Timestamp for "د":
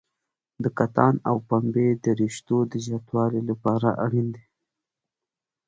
0.63-0.65, 2.03-2.05, 2.71-2.73